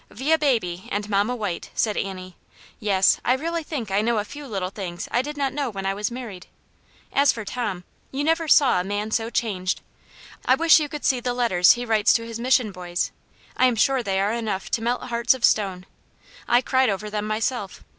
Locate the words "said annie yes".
1.75-3.21